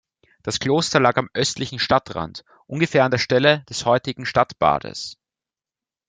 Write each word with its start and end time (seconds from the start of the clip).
Das 0.41 0.59
Kloster 0.59 0.99
lag 0.99 1.17
am 1.17 1.29
östlichen 1.35 1.77
Stadtrand, 1.77 2.43
ungefähr 2.65 3.03
an 3.05 3.11
der 3.11 3.19
Stelle 3.19 3.63
des 3.69 3.85
heutigen 3.85 4.25
Stadtbades. 4.25 5.19